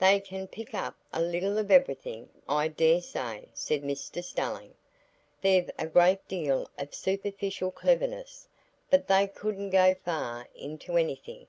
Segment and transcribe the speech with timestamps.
[0.00, 4.74] "They can pick up a little of everything, I dare say," said Mr Stelling.
[5.42, 8.48] "They've a great deal of superficial cleverness;
[8.90, 11.46] but they couldn't go far into anything.